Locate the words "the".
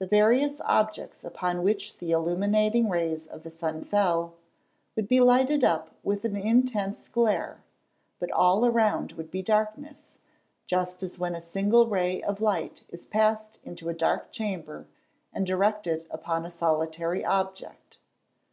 0.00-0.08, 1.98-2.10, 3.44-3.50